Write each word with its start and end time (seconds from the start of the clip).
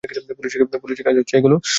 পুলিশের 0.81 1.05
কাজ 1.07 1.15
এগুলো। 1.37 1.55